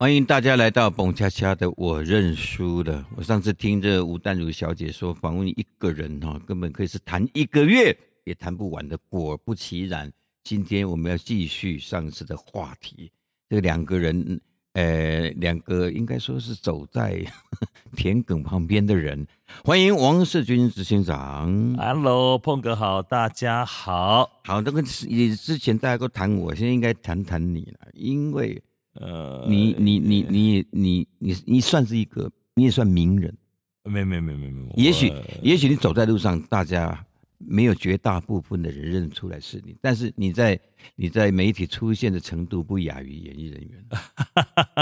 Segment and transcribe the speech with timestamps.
[0.00, 3.06] 欢迎大家来到蹦恰恰的我认输了。
[3.16, 8.96] 我上次听着吴淡如小姐说，访问一个人哈，根本可以是谈一个月也谈不完的。
[9.10, 10.10] 果不其然，
[10.42, 13.12] 今天我们要继续上次的话题。
[13.50, 14.40] 这两个人，
[14.72, 17.22] 呃，两个应该说是走在
[17.94, 19.26] 田埂旁边的人。
[19.62, 21.76] 欢迎王世军执行长。
[21.76, 24.30] Hello，碰哥好，大家好。
[24.44, 28.62] 好，那个你之前大家都谈我，现在应该谈谈你了，因为。
[28.94, 33.36] 呃，你你你你你你你算是一个，你也算名人。
[33.84, 35.10] 没没没没没，也许
[35.42, 37.04] 也许你走在路上，大家
[37.38, 40.60] 没有绝大部分的人认出来是你，但是你在
[40.96, 43.84] 你在媒体出现的程度不亚于演艺人员，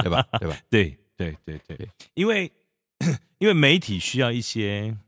[0.02, 0.26] 对吧？
[0.40, 0.58] 对吧？
[0.68, 2.50] 对对对对，因为
[3.38, 4.98] 因为媒体需要一些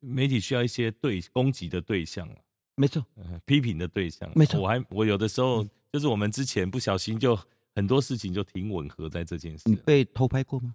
[0.00, 2.28] 媒体需要一些对攻击的对象
[2.74, 4.28] 没错，呃批评的对象。
[4.34, 7.38] 没错我还我有的时候就是我们之前不小心就
[7.74, 9.74] 很多事情就挺吻合在这件事你。
[9.76, 10.74] 被偷拍过吗？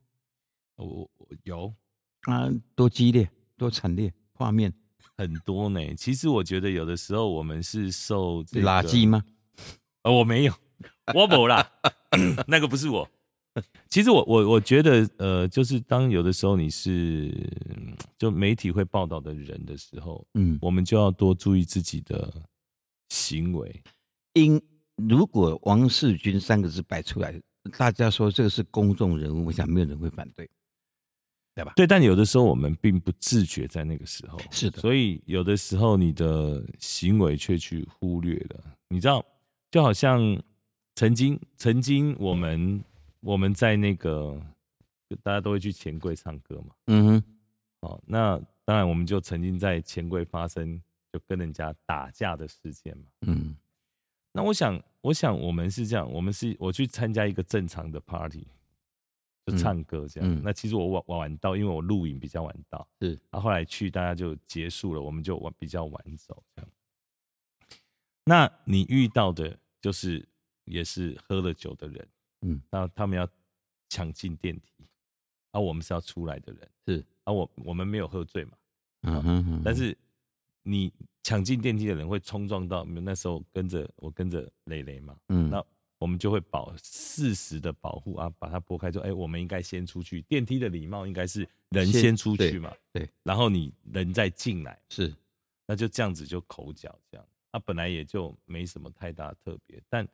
[0.76, 1.74] 我我我有
[2.24, 4.74] 啊，多激烈，多惨烈，画面
[5.16, 5.80] 很多呢。
[5.96, 9.24] 其实我觉得有的时候我们是受这个垃圾吗？
[10.04, 10.54] 呃， 我没有，
[11.14, 11.72] 我没啦，
[12.48, 13.10] 那个不是我。
[13.90, 17.32] 其实我我我觉得，呃，就是当有的时候你是
[17.70, 22.34] 嗯就媒体会报道的人的时候，嗯，我们就要多注意自己的
[23.08, 23.82] 行为。
[24.34, 24.62] 因
[24.96, 27.40] 如果王世军三个字摆出来，
[27.78, 30.50] 大家说这个是公众人物，我想没有人会反对，
[31.54, 31.74] 对吧？
[31.76, 38.64] 对，但有的时候我们并不自觉在那个时候，是的，所以有的时候你的行为却去忽略了。
[38.88, 39.26] 你知道，
[39.72, 40.42] 就好像
[40.96, 42.84] 曾经曾经我们
[43.20, 44.40] 我们在那个
[45.24, 46.76] 大家都会去钱柜唱歌嘛。
[46.88, 47.24] 嗯哼，
[47.82, 53.04] 哦，那当然，我们就曾经在钱柜发生就跟人家打架的事件嘛。
[53.28, 53.56] 嗯
[54.36, 58.46] 那我想，我想我们是这样，我们是我去参加一个正常的 party，
[59.46, 60.30] 就嗯唱歌这样。
[60.30, 66.70] 嗯那其实我晚晚晚到，因为我录影比较晚到，是然后后来去大家就结束了，我们就晚比较晚走这样。
[68.26, 70.28] 那你遇到的就是
[70.66, 72.08] 也是喝了酒的人，
[72.42, 73.26] 嗯那他们要
[73.88, 74.86] 抢进电梯，
[75.54, 76.70] 而、我们是要出来的人。
[76.86, 78.58] 是，啊，我我们没有喝醉嘛，
[79.04, 79.98] 嗯哼哼，但是
[80.68, 85.50] 你抢进电梯的人会冲撞到，那时候跟着我跟着蕾蕾嘛，嗯。
[85.50, 85.64] 那
[85.98, 95.14] 我们就会保适时的保护啊，把它拨开，说，哎、我们应该先出去，电梯的礼貌应该是人先先出去嘛，对，然后你人再进来，是。
[95.68, 100.08] 那就这样子就口角这样，啊，本来也就没什么太大特别，但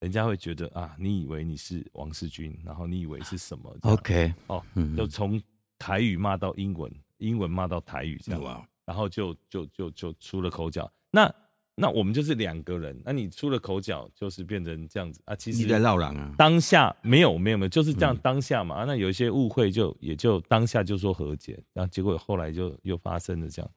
[0.00, 5.40] 人家会觉得啊，你以为你是王世军，然后你以为是什么 OK，哦，嗯就从
[5.78, 10.92] 台语骂到英文，英文骂到台语这样，哇，然后就就就就出了口角。
[11.12, 11.32] 那
[11.76, 15.36] 那我们就是两个人，那你出了口角，就是变成这样子啊。
[15.36, 18.74] 其实你在实绕廊啊，当下没有没有没有，就是这样嗯当下嘛。
[18.74, 23.70] 啊那有一些误会就也就当下就说和解，然后结果后来就又发生了这样。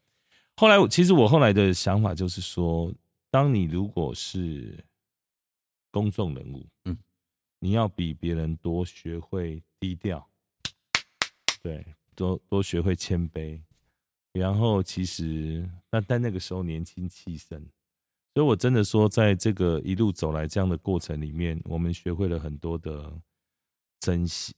[0.55, 2.91] 后来我其实我后来的想法就是说，
[3.29, 4.83] 当你如果是
[5.91, 6.97] 公众人物，嗯，
[7.59, 10.27] 你要比别人多学会低调，
[11.61, 11.85] 对，
[12.15, 13.61] 多多学会谦卑，
[14.33, 17.59] 然后其实但但那个时候年轻气盛，
[18.33, 23.13] 所以我真的说，在这个一路走来这样的过程里面，我们学会了很多的
[23.99, 24.55] 珍惜。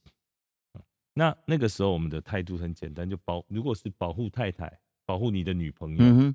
[1.12, 6.34] 那那个时候我们的态度很简单，就保如果是保护太太，保护你的女朋友，嗯哼，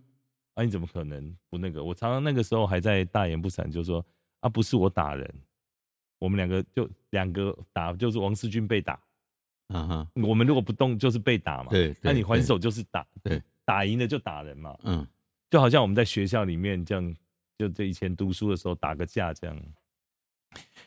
[0.55, 1.83] 啊，你怎么可能不那个？
[1.83, 4.05] 我常常那个时候还在大言不惭，就说
[4.39, 5.31] 啊，不是我打人，
[6.19, 8.99] 我们两个就两个打，就是王世军被打，
[9.71, 15.05] 啊哈，我们如果不动就是被打嘛，对那你还手就是打，对，打赢了就打人嘛，嗯
[15.49, 17.15] 就好像我们在学校里面这样，
[17.57, 19.57] 就这以前读书的时候打个架这样。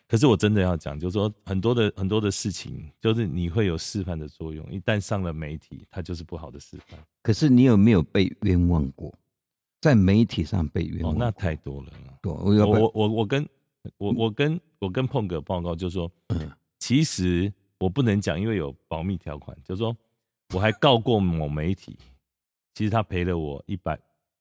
[0.07, 6.99] 可是我真的要讲，就是说很多的很多的事情，就是你会有示范的作用，一旦上了媒体，它就是不好的示范。
[7.23, 9.13] 可是你有没有被冤枉过？
[9.81, 11.17] 在媒体上被冤哦枉，哦？
[11.19, 11.91] 那太多了。
[12.21, 13.49] 多，我我我我我跟
[13.97, 19.97] 我我跟我跟碰哥报告，就是说，嗯其实我不能讲，因为有保密条款，就是说
[20.55, 21.99] 我还告过某媒体，
[22.75, 23.99] 其实他赔了我一百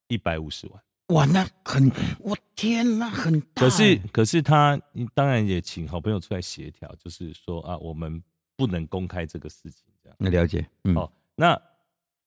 [0.08, 0.84] 一百五十万。
[1.08, 4.80] 哇，那很，我天哪，很大可是欸，可是他
[5.14, 8.24] 当然也请好朋友出来协调，就是说啊，我们
[8.56, 10.16] 不能公开这个事情，这样。
[10.18, 11.62] 那了解，嗯，哦，那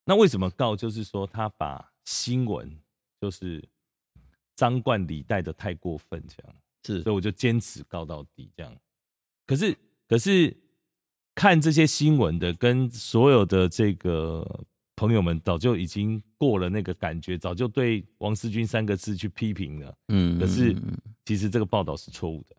[0.04, 0.76] 那为什么告？
[0.76, 2.70] 就是说他把新闻
[3.18, 3.66] 就是
[4.54, 6.54] 张冠李戴的太过分，这样。
[6.84, 8.72] 是所以我就坚持告到底这样。
[9.44, 9.76] 可是
[10.06, 10.56] 可是
[11.36, 14.44] 看这些新闻的，跟所有的这个
[14.96, 19.94] 朋友们早就已经过了那个感觉，早就对王思君三个字去批评了。
[20.08, 20.74] 嗯可是
[21.26, 22.56] 其实这个报道是错误的，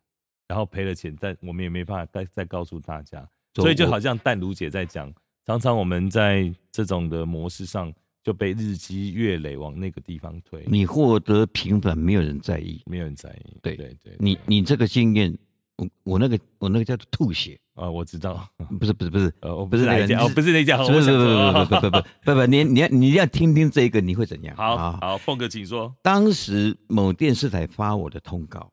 [0.48, 5.12] 然后赔了钱，但我们也没办法再再告诉大家，所以就好像淡如姐在讲，
[5.48, 7.92] 常常我们在这种的模式上
[8.24, 12.80] 就被日积月累往那个地方推，你获得平反，没有人在意。
[12.86, 13.58] 没有人在意。
[13.64, 15.36] 对对对，对你你这个经验，
[15.78, 18.48] 我我那个我那个叫做吐血，啊，我知道，
[18.80, 24.56] 不是不是不是，呃，我不不是那一家，不是那家，不是不是不是不不不不不不不，你你要你要听听这个，你会怎样？
[24.56, 25.96] 好啊好，凤哥请说。
[26.02, 28.72] 当时某电视台发我的通告，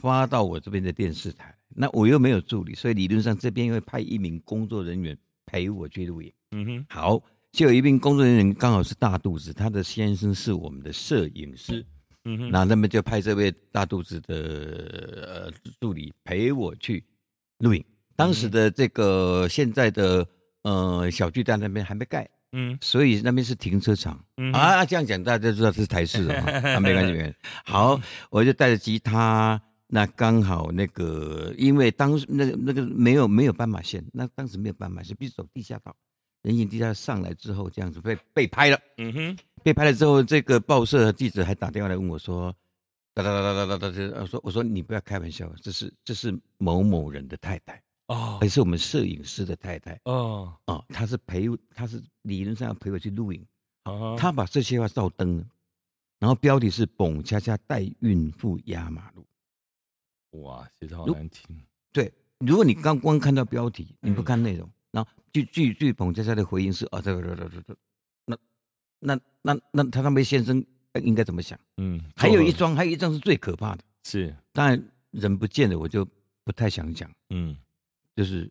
[0.00, 6.32] 发到我这边的电视台，那我又没有助理，所以理论上这边会派一名工作人员陪我去录影。
[6.52, 7.22] 嗯哼，好，
[7.52, 11.84] 就有一名工作人员刚好是大肚子，他的先生是我们的摄影师，嗯
[12.24, 14.34] 哼，那他们就派这位大肚子的
[15.26, 17.04] 呃助理陪我去
[17.58, 17.84] 录影。
[18.16, 20.26] 当时的这个现在的
[20.62, 22.76] 呃小巨蛋那边还没盖，嗯。
[22.82, 24.22] 所以那边是停车场。
[24.36, 27.36] 嗯啊，这样讲大家就知道这是台式了嘛， 啊，没关系，没关系。
[27.64, 27.98] 好，
[28.30, 35.96] 我就带着吉他，那刚好那个，因为当时那个那个没有没有斑马线，那当时没有斑马线，必须走地下道，
[36.42, 42.54] 人行地下上来之后，这样子被被拍了，嗯哼，被拍了之后，这个报社的记者还打电话来问我说，
[43.14, 53.46] 哒哒哒哒哒哒哒，我说我说你不要开玩笑，这是这是某某人的太太，哦还是我们摄影师的太太哦，啊，他是陪他是理论上要陪我去录影。
[53.84, 55.44] 啊他把这些话照登了，
[56.18, 59.26] 然后标题是“蹦恰恰带孕妇压马路
[60.42, 61.58] 哇，写的好如难听。”。
[61.92, 67.76] 对，如果你刚光看到标题，你不看内容，然后据据据蹦恰恰的回应是啊，这个这个这个，
[69.00, 70.64] 那那那那他那位先生
[71.02, 71.58] 应该怎么想？
[71.78, 76.06] 嗯，还有一桩，还有一桩是最可怕的，是，当然人不见了，我就
[76.44, 77.56] 不太想讲，嗯
[78.14, 78.50] 就是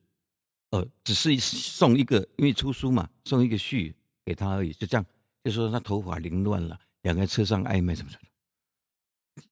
[0.72, 5.06] 呃，只是送一个，因为出书嘛，送一个序给他而已，就这样，
[5.44, 9.44] 就说他头发凌乱了，两个人车上暧昧什么什么。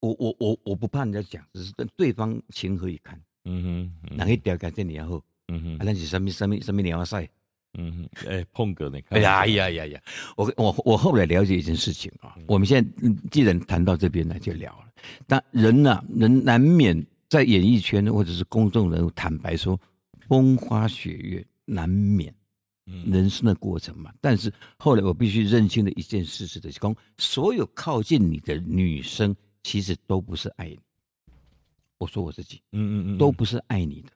[0.00, 3.20] 我我我我不怕人家讲，只是跟对方情何以堪？
[3.44, 7.28] 嗯哼，嗯哪一条改这你然后，嗯哼啊，，那是什么什么什么你要晒？
[7.78, 10.02] 嗯哼，哎，碰哥，你看，哎呀哎呀呀呀！
[10.36, 14.92] 我我我后来了解一件事情啊，我们现在嗯既然谈到这边来就聊了，
[15.26, 19.78] 但人呐、人难免在演艺圈或者是公众人物，坦白说，
[20.28, 22.34] 风花雪月难免。
[22.86, 24.12] 嗯人生的过程嘛。
[24.20, 30.80] 但是后来我必须认清的一件事是的，讲所有靠近你的女生，其实都不是爱你。
[31.98, 34.10] 我说我自己嗯嗯嗯，都不是爱你的，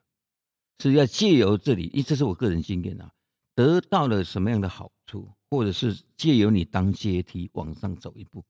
[0.83, 3.09] 是要借由这里，因为这是我个人经验啊，
[3.57, 8.45] 得到了什么样的好处，或者是借由你当阶梯往上走一步，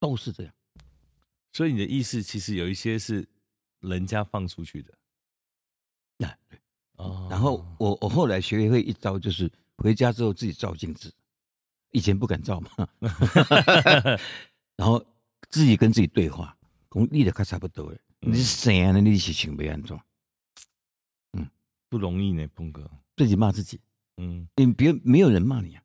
[0.00, 0.52] 都是这样。
[1.52, 3.24] 所以你的意思其实有一些是
[3.78, 4.92] 人家放出去的。
[6.16, 6.58] 那、对。
[6.96, 7.28] 哦。
[7.30, 11.14] 然后我我后来学会一招，就是回家之后自己照镜子，
[11.92, 12.88] 以前不敢照嘛，
[14.74, 15.00] 然后
[15.48, 16.58] 自己跟自己对话，
[16.90, 18.90] 讲你的看差不多了，你是谁啊？
[18.98, 19.96] 你是想要安怎？
[21.88, 23.80] 不容易呢，鹏哥，自己骂自己，
[24.16, 25.82] 嗯，你别没有人骂你啊。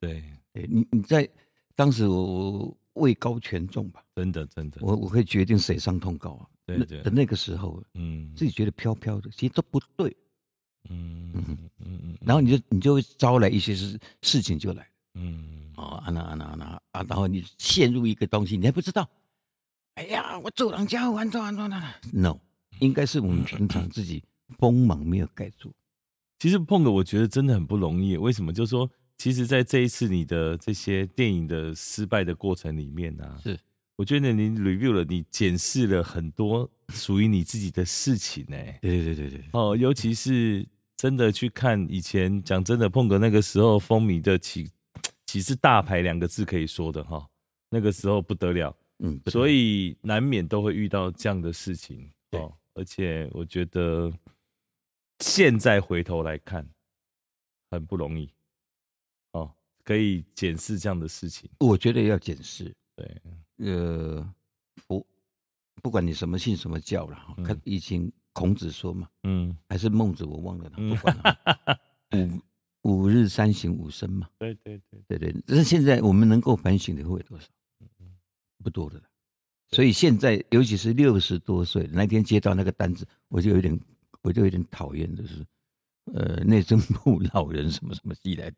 [0.00, 0.22] 对，
[0.52, 1.28] 对你你在
[1.74, 2.24] 当时我
[2.58, 6.46] 我位高权重吧，真的真的，我我可以决定谁上通告啊。
[6.66, 10.16] 对对那的那个时候，嗯自己觉得飘飘的，其实都不对。
[10.90, 14.88] 嗯嗯嗯嗯，然后你就你就会招来一些事事情就来了。
[15.14, 19.08] 嗯哦，啊那啊那啊那啊，然后你陷入一个东西，你还不知道。
[19.94, 22.38] 哎呀，我走廊家完完完完 No，
[22.80, 24.22] 应该是我们平常自己
[24.58, 25.72] 锋芒没有盖住。
[26.44, 28.18] 其实碰哥，我觉得真的很不容易。
[28.18, 28.52] 为什么？
[28.52, 28.86] 就是说，
[29.16, 33.58] 其实，在这一次你的这些电影的失败的过程里面呢、啊，是，
[33.96, 44.68] 我觉得你 review 了，你检视了很多属于你自己的事情呢、对对对对对，哦，尤其是真的去看以前，讲真的，碰哥那个时候风靡的岂
[45.24, 47.26] 岂是大牌两个字可以说的哈、
[47.70, 52.52] 那个时候不得了，嗯，所以以难免都会遇到这样的事情对哦。
[52.74, 54.12] 而且我觉得
[55.24, 56.68] 现在回头来看，
[57.70, 58.30] 很不容易
[59.32, 59.50] 哦，
[59.82, 61.50] 可以检视这样的事情。
[61.60, 62.70] 我觉得要检视。
[62.94, 63.22] 对，
[63.56, 64.34] 呃，
[64.86, 65.04] 不，
[65.82, 71.80] 不管你什么信什么教了，看以前孔子说嘛，嗯，还是孟子，我忘了不管了。
[72.82, 75.42] 五五日三省吾身嘛，对对对，对对。
[75.46, 77.46] 但是现在我们能够反省的会有多少？
[78.62, 79.04] 不多的了。
[79.70, 83.80] 所以现在，尤其是六十多岁，那天接到那个单子，我就有点，
[84.24, 85.46] 我就有点讨厌，的是，
[86.12, 88.56] 呃，内政部 老人什么什么寄来的，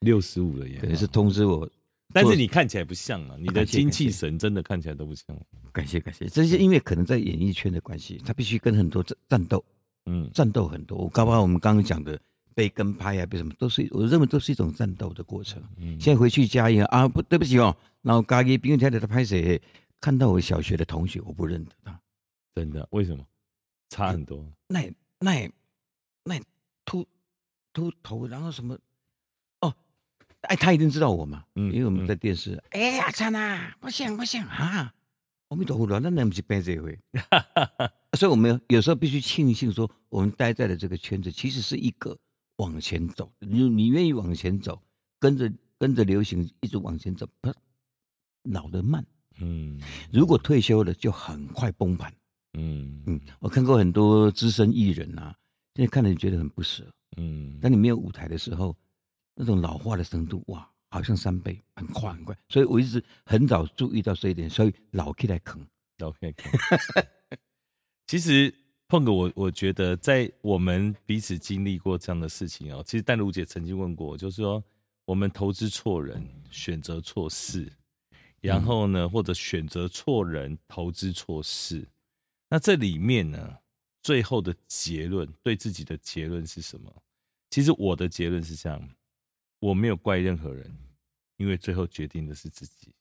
[0.00, 1.68] 六十五了耶，可能是通知我。
[2.14, 5.24] 但是你看起来不像啊，你的精气神真的看起来都不像。
[5.72, 9.64] 感谢感谢，这是因为可能在演艺圈的关系，他必须跟很多战战斗，
[10.06, 10.96] 嗯战斗很多。
[10.98, 12.20] 我刚刚我们刚刚讲的
[12.54, 15.62] 被跟拍啊，被什么，都是我认为都是一种战斗的过程。
[15.78, 19.60] 嗯，现在回去嘉义啊啊，不对不起哦，然后嘉义兵台的他拍谁？
[19.98, 21.98] 看到我小学的同学，我不认得他，
[22.56, 23.24] 真的为什么？
[23.92, 24.42] 差很多。
[24.68, 25.52] 那那
[26.24, 26.40] 那
[26.86, 27.06] 秃
[27.74, 28.78] 秃头，然后什么？
[29.60, 29.74] 哦，
[30.40, 32.62] 哎，他一定知道我嘛，嗯因为我们嗯在电视。
[32.70, 34.94] 哎，阿灿啊，我想我想啊，
[35.48, 36.98] 阿弥陀佛了，那那不是变这回？
[38.16, 42.16] 所以我们有有时候必须庆幸说，我们待在的这个圈子其实是一个
[42.56, 44.82] 往前走，你你愿意往前走，
[45.20, 47.52] 跟着跟着流行一直往前走，不
[48.44, 49.04] 老得慢。
[49.40, 49.78] 嗯
[50.10, 52.10] 如果退休了，就很快崩盘。
[52.54, 55.34] 嗯嗯，我看过很多资深艺人啊，
[55.74, 56.86] 现在看了你觉得很不舍。
[57.16, 58.76] 嗯，当你没有舞台的时候，
[59.34, 62.36] 那种老化的程度，哇，好像三倍，很快很快。
[62.48, 65.66] 所以我一直很早注意到这一点，所以老起来啃。
[66.00, 66.34] OK，
[68.08, 68.52] 其实
[68.88, 74.62] 碰哥，我我觉得在我们彼此经历过这样的事情哦，其实淡如姐曾经问过我，就是说
[75.04, 77.70] 我们投资错人，选择错事，
[78.40, 81.86] 然后呢，或者选择错人，投资错事，
[82.52, 83.60] 那这里面呢，
[84.02, 87.02] 最后的结论对自己的结论是什么？
[87.48, 88.94] 其实我的结论是这样，
[89.58, 90.70] 我没有怪任何人，
[91.38, 92.94] 因为最后决定的是自己。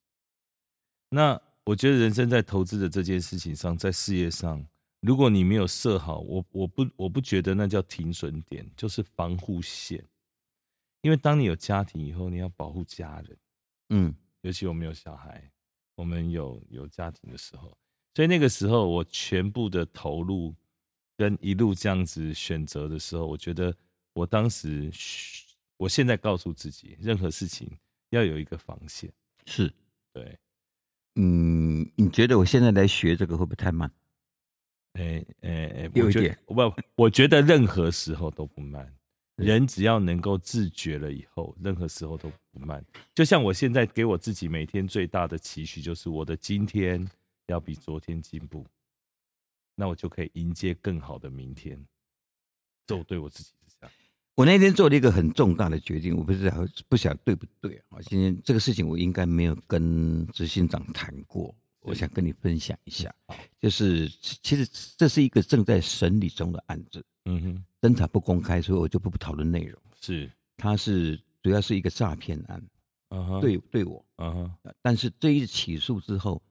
[1.09, 4.65] 那我觉得人生在投资的这件事情上，在事业上，
[5.01, 10.01] 如果你没有设好，我我不我不觉得那叫停损点，就是防护线。
[11.01, 13.37] 因为当你有家庭以后，你要保护家人，
[13.89, 15.51] 嗯尤其我们有小孩，
[15.95, 17.77] 我们有有家庭的时候，
[18.13, 20.53] 所以那个时候我全部的投入
[21.17, 23.75] 跟一路这样子选择的时候，我觉得
[24.13, 24.91] 我当时，
[25.77, 27.69] 我现在告诉自己，任何事情
[28.09, 29.11] 要有一个防线，
[29.45, 29.71] 是，
[30.13, 30.37] 对。
[31.15, 33.91] 嗯，你觉得我现在来学这个会不会太慢？
[34.93, 38.93] 诶诶诶，我觉得有一点不，我觉得任何时候都不慢。
[39.37, 42.85] 人只要能够自觉了以后，任何时候都不慢。
[43.15, 47.05] 就像我现在给我自己每天最大的期许，就是我的今天
[47.51, 48.65] 要比昨天进步，
[49.75, 51.85] 那我就可以迎接更好的明天。
[52.87, 53.93] 这我对我自己是这样。
[54.35, 57.99] 我那天做了一个很重大的决定，我不知道不晓得对不对啊。
[58.03, 63.13] 今天这个事情我应该没有跟执行长谈过，我想跟你分享一下。
[63.59, 64.65] 就是其实
[64.97, 69.79] 这是一个正在审理中的案子，嗯哼，侦查不公开，所以我就不讨论内容。
[69.99, 72.63] 是，它是主要是一个诈骗案，
[73.09, 76.41] 嗯哼，，对对我，嗯哼，但是这一起诉之后，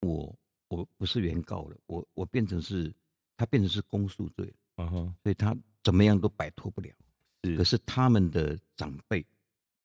[0.00, 0.34] 我
[0.74, 2.92] 我不是原告了，我我变成是，
[3.36, 6.90] 他变成是公诉罪了，嗯哼，所以他怎么样都摆脱不了。
[7.44, 9.24] 是可是他们的长辈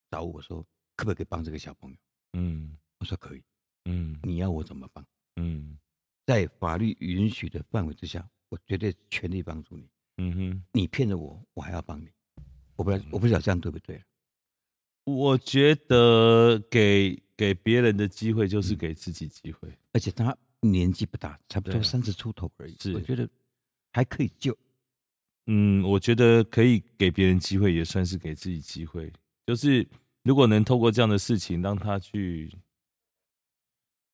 [0.09, 0.65] 找我说，
[0.95, 1.97] 可不可以帮这个小朋友？
[2.33, 3.43] 嗯我说可以，
[3.85, 5.05] 嗯你要我怎么帮？
[5.35, 5.77] 嗯
[6.25, 9.87] 在法律允许的范围之下，我绝对全力帮助你。
[10.17, 10.63] 嗯哼。
[10.71, 12.09] 你骗了我，我还要帮你。
[12.75, 14.01] 我不知道，我不知道这样对不对？
[15.05, 19.67] 我觉得给给别人的机会就是给自己机会。
[19.91, 23.27] 而且他年纪不大，差不多三十出头而已，是我觉得
[23.93, 24.57] 还可以救。
[25.45, 29.11] 嗯，我觉得可以给别人机会，也算是给自己机会。
[29.47, 29.87] 就是
[30.23, 32.53] 如果能透过这样的事情让他去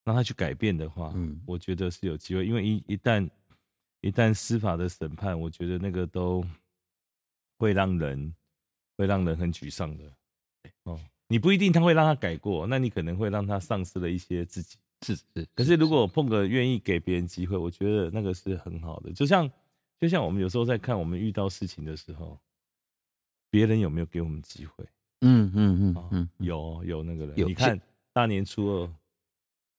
[0.05, 2.45] 让他去改变的话，嗯我觉得是有机会。
[2.45, 3.29] 因为一一旦
[4.01, 6.45] 一旦司法的审判，我觉得那个都
[7.57, 8.33] 会让人
[8.95, 10.13] 会让人很沮丧的。
[10.83, 10.97] 哦，
[11.27, 14.77] 你不一定他会让他改过，那你可能会让他丧失了一些自己。
[15.13, 19.11] 是是，可是如果碰个愿意给别人机会，我觉得那个是很好的。
[19.11, 19.49] 就像
[19.99, 22.39] 就像我们有时候在看我们遇到事情的时候，
[23.49, 24.85] 别人有没有给我们机会？
[25.21, 27.79] 嗯嗯嗯啊、嗯，有哦有那个人，你看
[28.13, 28.89] 大年初二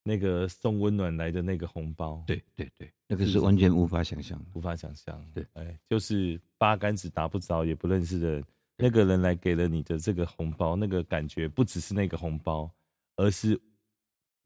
[0.02, 4.40] 那个送温暖来的那个红包，，对对对，那个是是完全无法想象。
[4.54, 5.22] 无法想象。
[5.34, 8.44] 对哎，就是八竿子打不着也不认识的人，
[8.78, 12.70] 那个人来给了你的这个红包，那个感觉不只是那个红包，
[13.16, 13.60] 而是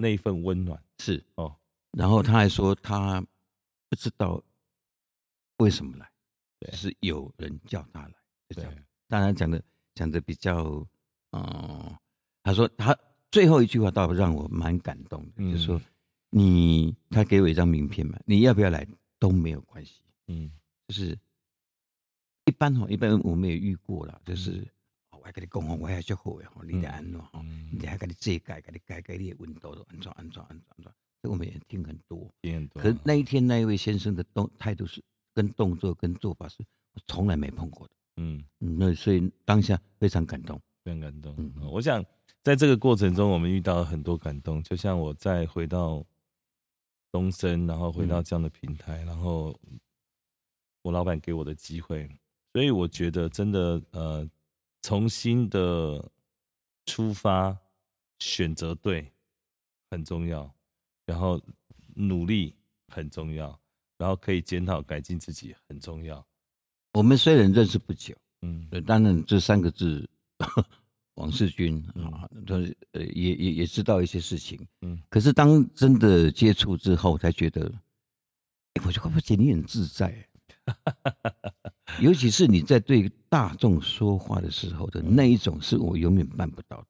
[0.00, 1.54] 那一份温暖是，哦。
[1.92, 3.20] 然后他还说他
[3.88, 4.42] 不知道
[5.58, 6.10] 为什么来，
[6.58, 8.14] 对是有人叫他来，
[8.48, 8.74] 对样。
[9.08, 9.62] 当然讲的
[9.94, 10.86] 讲的比较，
[11.32, 11.94] 嗯，
[12.42, 12.96] 他说他
[13.30, 15.80] 最后一句话倒让我蛮感动的，嗯就是说
[16.30, 18.86] 你他给我一张名片嘛，你要不要来
[19.18, 20.50] 都没有关系，嗯
[20.88, 21.18] 就是
[22.46, 24.66] 一般哈，一般我们也遇过了，就是。
[25.30, 32.28] 我还跟你讲哦，我还足好诶吼，你得安怎吼，嗯你还跟你这改，给你改改你的温度，安怎安怎安怎安怎，这我们也听很多。
[32.40, 32.82] 也很多。
[32.82, 35.00] 可是那一天那一位先生的动态度是
[35.32, 40.60] 跟动作跟做法是我从来没碰过的，嗯，嗯，那所以当下非常感动。
[40.82, 41.32] 非常感动。
[41.38, 42.04] 嗯我想
[42.42, 44.60] 在这个过程中，我们遇到了很多感动。
[44.64, 46.04] 就像我再回到
[47.12, 49.56] 东升，然后回到这样的平台，然后
[50.82, 52.10] 我老板给我的机会，
[52.52, 54.28] 所以我觉得真的呃，
[54.82, 56.10] 重新的
[56.86, 57.56] 出发，
[58.18, 59.10] 选择对
[59.90, 60.52] 很重要，
[61.06, 61.40] 然后
[61.94, 62.54] 努力
[62.88, 63.58] 很重要。
[63.98, 66.26] 然后可以检讨改进自己很重要。
[66.94, 68.66] 我们虽然认识不久，嗯。
[68.70, 70.08] 呃当然这三个字，
[71.16, 72.06] 王世军嗯。
[72.06, 72.54] 啊，他
[72.92, 74.98] 呃也也也知道一些事情，嗯。
[75.10, 77.70] 可是当真的接触之后，才觉得，
[78.72, 80.26] 哎我就发觉你很自在，
[82.00, 86.86] 尤其是你在对大众说话的时候的那一种，是我永远办不到的。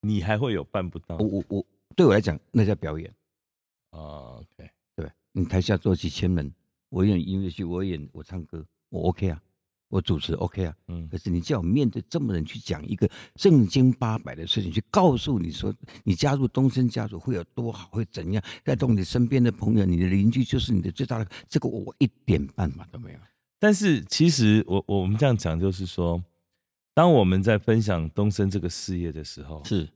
[0.00, 1.66] 你还会有办不到我我我
[1.96, 3.12] 对我来讲，那叫表演。
[3.90, 6.52] 啊？OK，对，你台下坐几千人，
[6.88, 9.40] 我演音乐剧，我演我唱歌，我 OK 啊，
[9.88, 10.76] 我主持 OK 啊。
[10.88, 23.18] 嗯可是你叫我面对这么人去讲一个正经八百的事情，去告诉你说你加入东森家族会有多好，会怎样，带动你身边的朋友，你的邻居就是你的最大的，这个我一点办法都没有。
[23.64, 26.22] 但是其实我我们这样讲，就是说，
[26.92, 29.88] 当我们在分享东升这个事业的时候，是，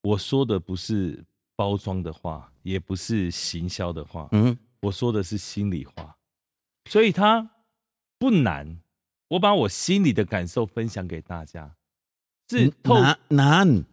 [0.00, 1.22] 我说的不是
[1.54, 6.16] 包装的话，也不是行销的话，嗯，我说的是心里话，
[6.86, 7.50] 所以它
[8.18, 8.78] 不难。
[9.28, 11.76] 我把我心里的感受分享给大家，
[12.48, 13.84] 是透难难，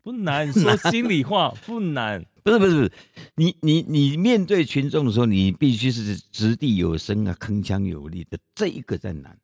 [0.00, 2.24] 不 难，说心里话不难。
[2.44, 2.92] 不是不是不是，
[3.36, 9.38] 你你你面对群众的时候，你必须是掷地有声啊，铿锵有力的，这一个在难。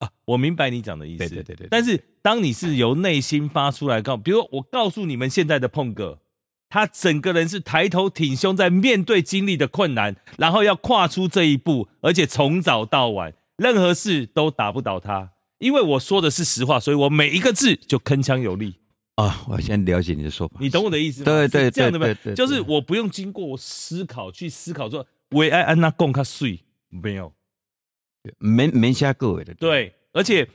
[0.00, 1.18] 啊，我明白你讲的意思。
[1.18, 6.20] 对对对对对但是当你是由内心发出来告，比如我告诉你们现在的碰哥，
[6.68, 15.32] 他整个人是抬头挺胸在面对经历的困难，然后要跨出这一步，而且从早到晚，任何事都打不倒他。
[15.58, 18.79] 因为我说的是实话，所以我每一个字就铿锵有力。
[19.20, 20.56] 啊，我先了解你的说法。
[20.60, 21.24] 你懂我的意思吗？
[21.24, 27.32] 对对是这样的吗对就是我不用经过我思考去思考说，为爱安娜贡卡睡没有。
[28.38, 30.46] 没没瞎各位的。，对，而且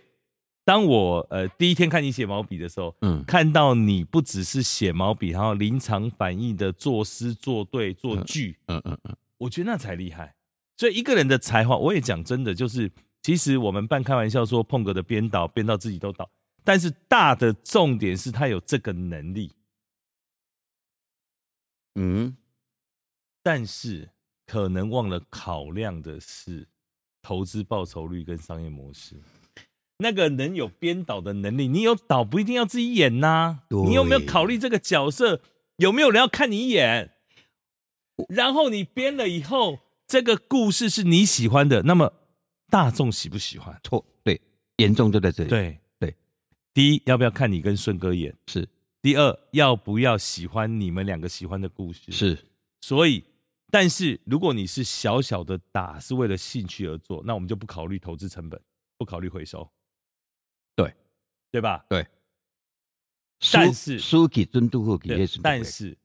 [0.64, 10.36] 当我呃第一天看你写毛笔的时候，嗯看到你不只是写毛笔，然后临场反应的作诗、作对、作句，嗯嗯嗯，我觉得那才厉害。
[10.78, 12.92] 所以一个人的才华，我也讲真的，就是
[13.24, 16.30] 其实我们半开玩笑说碰哥的编导编到自己都倒，
[16.66, 19.54] 但是大的重点是他有这个能力，
[21.94, 22.36] 嗯，
[23.42, 24.10] 但是
[24.46, 26.68] 可能忘了考量的是
[27.22, 29.16] 投资报酬率跟商业模式。
[30.00, 35.42] 那个能有编导的能力，你有导不一定要自己演呐、对你有没有考虑这个角色
[35.78, 37.12] 有没有人要看你演？
[38.28, 42.12] 然后你编了以后，这个故事是你喜欢的，那么
[42.70, 43.80] 大众喜不喜欢？
[43.84, 44.42] 错，对，
[44.78, 45.80] 严重就在这里。，对对，
[46.76, 48.38] 第一要不要看你跟顺哥演？
[48.48, 48.68] 是
[49.02, 52.12] 第二要不要喜欢你们两个喜欢的故事？
[52.12, 52.38] 是，
[52.82, 53.24] 所以，
[53.72, 58.62] 但是如果你是小小的打是为了兴趣而做，那我们就不考虑投资成本，
[58.98, 59.72] 不考虑回收，
[60.76, 60.94] 对
[61.50, 61.86] 对吧？
[61.88, 62.06] 对。
[63.54, 65.98] 但是输给尊度或给但是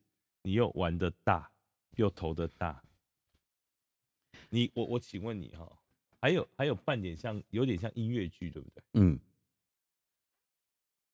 [0.43, 1.51] 你又玩的大，
[1.97, 2.81] 又投的大，
[4.49, 5.69] 你我我请问你哈、
[6.21, 8.83] 还有还有半点像有点像音乐剧，对不对？
[8.93, 9.19] 嗯，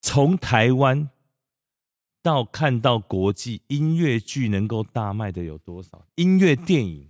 [0.01, 1.09] 从台湾
[2.21, 6.05] 到看到国际音乐剧能够大卖的有多少？
[6.15, 7.09] 音乐电影，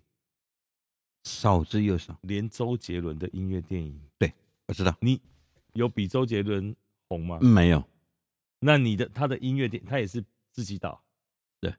[1.24, 2.18] 少之又少。
[2.22, 4.34] 连周杰伦的音乐电影，对
[4.66, 5.20] 我知道，你
[5.74, 6.76] 有比周杰伦
[7.08, 7.40] 红吗？
[7.42, 7.84] 嗯没有，
[8.60, 11.02] 那你的他的音乐电，他也是自己导，
[11.60, 11.74] 对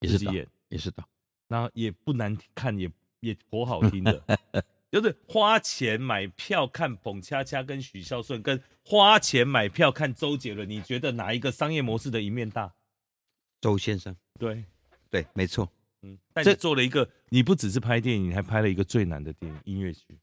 [0.00, 1.08] 也是演，也是导。
[1.48, 2.90] 然后也不难看，也
[3.20, 4.22] 也颇好听的，
[4.96, 12.74] 就是花钱买票看彭恰恰跟许孝顺，跟花钱买票看周杰伦，你觉得哪一个商业模式的一面大？
[13.60, 14.64] 周先生，对，
[15.10, 15.70] 对，没错。
[16.00, 20.18] 嗯，但这你做了一个，你不只是拍电影，你还拍了一个最难的电影音乐剧。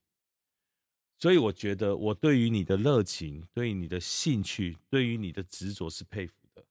[1.20, 6.66] 所以我觉得，我对于你的热情，对于你的兴趣，对于你的执着是佩服的。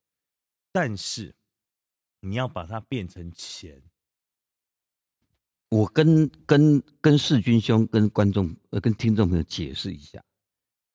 [0.73, 1.37] 但是，
[2.21, 3.81] 你要把它变成钱，
[5.73, 10.23] 我跟跟跟世军兄、跟观众、呃、跟听众朋友解释一下，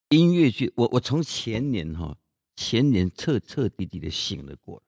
[0.10, 2.16] 音乐剧，我我从前年哈、
[2.56, 4.84] 前年彻彻底底的醒了过来。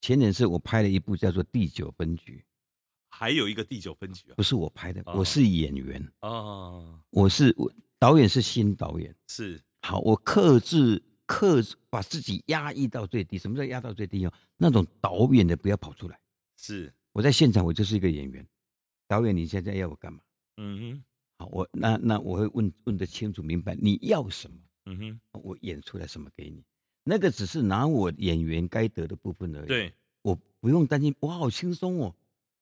[0.00, 2.44] 前年是我拍了一部叫做《第九分局
[3.08, 4.42] 还有一个第九分局》，啊不。
[4.42, 9.14] 是我拍的，哦我是演员，哦，我是我导演是新导演。
[9.28, 13.38] 是好，我克制克制，把自己压抑到最低。
[13.38, 14.32] 什么叫压到最低哦？
[14.56, 16.18] 那种导演的不要跑出来。
[16.56, 18.44] 是，我在现场，我就是一个演员。
[19.12, 20.20] 导演，你现在要我干嘛？
[20.56, 21.04] 嗯哼，
[21.38, 26.64] 好，我那那我会问问的清楚明白，你要什么，嗯哼，我演出来什么给你。
[27.04, 32.14] 那个只是拿我演员该得的部分而已。，对，我不用担心，我好轻松哦。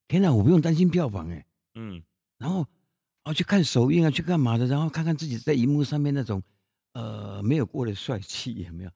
[0.09, 1.47] 天哪，我不用担心票房哎。
[1.77, 2.03] 嗯，
[2.37, 2.67] 然后
[3.23, 4.67] 啊去看首映啊，去干嘛的？
[4.67, 6.43] 然后看看自己在荧幕上面那种
[6.95, 8.91] 呃没有过的帅气有没有？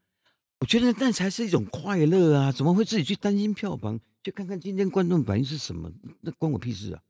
[0.58, 2.50] 我觉得那才是一种快乐啊！
[2.50, 4.00] 怎么会自己去担心票房？
[4.24, 5.92] 去看看今天观众反应是什么？
[6.20, 7.02] 那关我屁事啊！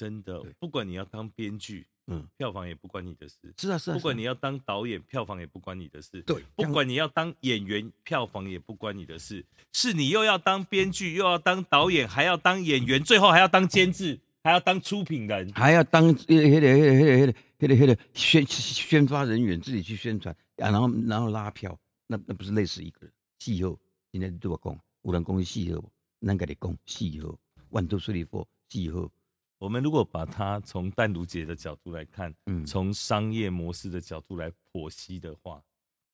[0.00, 9.44] 真的，不管你要当编剧，嗯，票房也不关你的事；是啊是啊，不管你要当导演，票房也不关你的事；对不管你要当演员，票房也不关你的事。
[9.74, 15.52] 是你又要当编剧，又要当导演，还要当演员，最后还要当监制，还要当出品人。
[15.52, 23.12] 还要当那个那个那个那个那个那个宣宣发人员，自己去宣传啊，然后然后拉票，那那不是累死一个人？
[23.38, 23.78] 戏后
[24.10, 25.84] 今天对我讲，有人讲戏后，
[26.26, 29.12] 咱跟你讲戏后，万都顺利过戏后，
[29.60, 35.62] 我们如果把它从单独姐的角度来看，嗯，从商业模式的角度来剖析的话，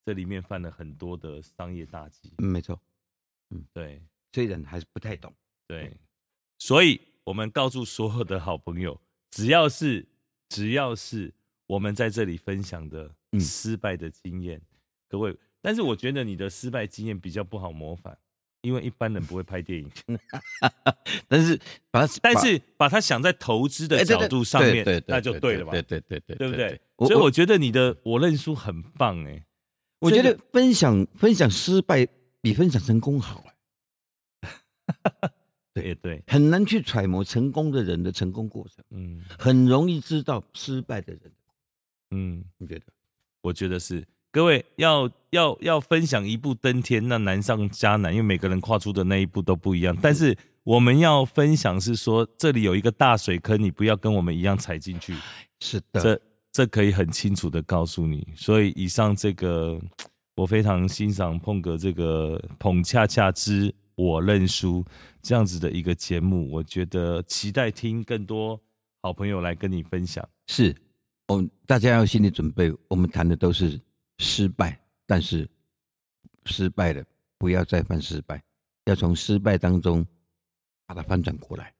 [0.04, 2.34] 这里面犯了很多的商业大忌。
[2.38, 2.80] 嗯没错，
[3.72, 4.02] 对。
[4.32, 5.32] 虽然还是不太懂，
[5.66, 5.96] 对，
[6.58, 10.06] 所以我们告诉所有的好朋友，只要是
[10.48, 11.32] 只要是
[11.68, 13.40] 我们在这里分享的嗯。
[13.40, 14.60] 失败的经验，
[15.08, 18.18] 各位，但是我觉得你的失败经验比较不好模仿，
[18.66, 19.88] 因为一般人不会拍电影，
[21.28, 21.56] 但是
[21.90, 26.80] 把它，但是把它想在投资的角度上面那就对了嘛，对对对对对不对？
[27.06, 29.44] 所以我觉得你的我认输很棒哎、
[30.00, 32.06] 我觉得分享分享失败
[32.40, 33.44] 比分享成功好
[34.42, 34.50] 哎，
[35.72, 39.22] 对对，很难去揣摩成功的人的成功过程，嗯。
[39.38, 41.20] 很容易知道失败的人。
[42.10, 42.86] 嗯，你觉得？
[43.42, 44.04] 我觉得是。
[44.36, 49.96] 各位要要要分享一步登天，那难上加难，因为每个人跨出的那一步都不一样。
[50.02, 55.14] 但是我们要分享是说，这里有一个大水坑，你不要跟我们一样踩进去。
[55.60, 56.20] 是的，这
[56.52, 58.28] 这可以很清楚的告诉你。
[58.36, 59.80] 所以以上这个，
[60.34, 64.84] 我非常欣赏碰哥这个捧恰恰之我认输
[65.22, 68.60] 这样子的一个节目，我觉得期待听更多
[69.00, 70.22] 好朋友来跟你分享。
[70.46, 70.76] 是，
[71.28, 73.80] 哦，大家要心理准备，我们谈的都是
[74.18, 75.48] 失败，但是
[76.44, 77.04] 失败了
[77.38, 78.42] 不要再犯失败，
[78.84, 80.06] 要从失败当中
[80.86, 81.72] 把它翻转过来。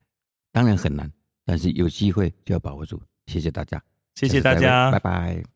[0.53, 1.11] 当然很难，
[1.45, 3.01] 但是有机会就要把握住。
[3.27, 3.83] 谢谢大家，
[4.15, 5.56] 谢谢大家，拜拜。